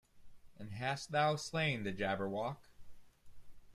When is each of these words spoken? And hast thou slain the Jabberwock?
And 0.57 0.71
hast 0.71 1.11
thou 1.11 1.35
slain 1.35 1.83
the 1.83 1.91
Jabberwock? 1.93 2.57